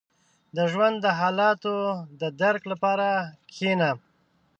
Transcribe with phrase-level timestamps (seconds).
[0.55, 1.75] •د ژوند د حالاتو
[2.21, 3.07] د درک لپاره
[3.49, 3.89] کښېنه.